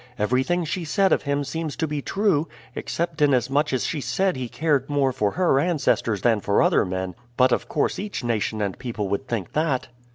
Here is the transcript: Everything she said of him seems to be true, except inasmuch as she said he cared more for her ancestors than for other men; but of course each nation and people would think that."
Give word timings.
Everything 0.17 0.65
she 0.65 0.83
said 0.83 1.13
of 1.13 1.21
him 1.21 1.43
seems 1.43 1.75
to 1.75 1.85
be 1.85 2.01
true, 2.01 2.47
except 2.73 3.21
inasmuch 3.21 3.71
as 3.71 3.85
she 3.85 4.01
said 4.01 4.35
he 4.35 4.49
cared 4.49 4.89
more 4.89 5.11
for 5.13 5.33
her 5.33 5.59
ancestors 5.59 6.21
than 6.21 6.39
for 6.41 6.59
other 6.63 6.83
men; 6.83 7.13
but 7.37 7.51
of 7.51 7.67
course 7.69 7.99
each 7.99 8.23
nation 8.23 8.63
and 8.63 8.79
people 8.79 9.07
would 9.09 9.27
think 9.27 9.53
that." 9.53 9.89